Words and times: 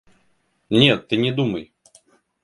Нет, 0.71 1.03
ты 1.09 1.15
не 1.25 1.31
думай. 1.39 1.67